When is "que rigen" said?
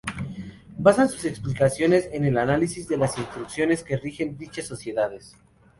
3.83-4.35